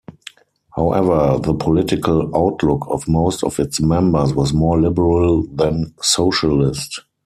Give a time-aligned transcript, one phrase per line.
[0.75, 7.01] However, the political outlook of most of its members was more liberal than socialist.